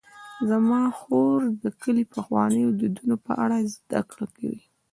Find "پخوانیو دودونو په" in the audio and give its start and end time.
2.13-3.31